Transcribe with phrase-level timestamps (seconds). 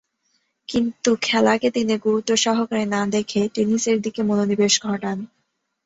[0.69, 5.17] কিন্তু খেলাকে তিনি গুরুত্ব সহকারে না দেখে টেনিসের দিকে মনোনিবেশ ঘটান।